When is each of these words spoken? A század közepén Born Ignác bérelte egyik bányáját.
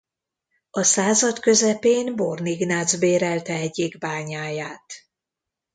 A 0.69 0.83
század 0.83 1.39
közepén 1.39 2.15
Born 2.15 2.45
Ignác 2.45 2.95
bérelte 2.95 3.53
egyik 3.53 3.97
bányáját. 3.97 4.93